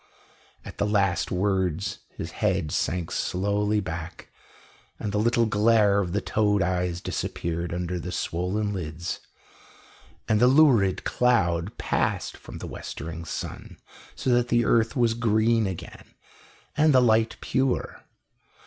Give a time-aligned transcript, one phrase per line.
[0.65, 4.29] At the last words his head sank slowly back,
[4.99, 9.19] and the little glare of the toad eyes disappeared under the swollen lids;
[10.27, 13.77] and the lurid cloud passed from the westering sun,
[14.15, 16.05] so that the earth was green again
[16.75, 18.03] and the light pure.